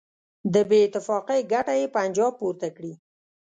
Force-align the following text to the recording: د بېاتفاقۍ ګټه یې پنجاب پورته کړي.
د 0.53 0.55
بېاتفاقۍ 0.69 1.41
ګټه 1.53 1.73
یې 1.79 1.87
پنجاب 1.95 2.31
پورته 2.39 2.67
کړي. 2.75 2.93